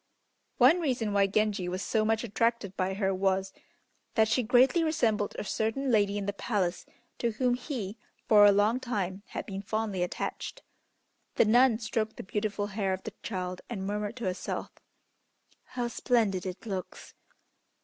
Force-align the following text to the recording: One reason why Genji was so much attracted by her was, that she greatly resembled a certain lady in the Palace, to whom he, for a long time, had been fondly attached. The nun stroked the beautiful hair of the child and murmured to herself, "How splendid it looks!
One 0.57 0.79
reason 0.79 1.13
why 1.13 1.27
Genji 1.27 1.69
was 1.69 1.83
so 1.83 2.03
much 2.03 2.23
attracted 2.23 2.75
by 2.75 2.95
her 2.95 3.13
was, 3.13 3.53
that 4.15 4.27
she 4.27 4.41
greatly 4.41 4.83
resembled 4.83 5.35
a 5.37 5.43
certain 5.43 5.91
lady 5.91 6.17
in 6.17 6.25
the 6.25 6.33
Palace, 6.33 6.87
to 7.19 7.33
whom 7.33 7.53
he, 7.53 7.97
for 8.27 8.43
a 8.43 8.51
long 8.51 8.79
time, 8.79 9.21
had 9.27 9.45
been 9.45 9.61
fondly 9.61 10.01
attached. 10.01 10.63
The 11.35 11.45
nun 11.45 11.77
stroked 11.77 12.17
the 12.17 12.23
beautiful 12.23 12.65
hair 12.65 12.93
of 12.93 13.03
the 13.03 13.13
child 13.21 13.61
and 13.69 13.85
murmured 13.85 14.15
to 14.15 14.23
herself, 14.23 14.71
"How 15.65 15.87
splendid 15.87 16.47
it 16.47 16.65
looks! 16.65 17.13